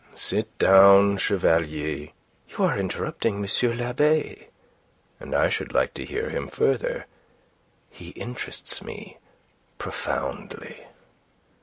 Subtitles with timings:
[0.15, 2.09] "Sit down, Chevalier.
[2.49, 3.77] You are interrupting M.
[3.77, 4.47] l'abbe,
[5.19, 7.05] and I should like to hear him further.
[7.91, 9.19] He interests me
[9.77, 10.87] profoundly."